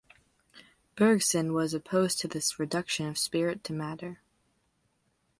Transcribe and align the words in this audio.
Bergson 0.95 1.53
was 1.53 1.75
opposed 1.75 2.19
to 2.21 2.27
this 2.27 2.57
reduction 2.57 3.05
of 3.05 3.19
spirit 3.19 3.63
to 3.65 3.71
matter. 3.71 4.19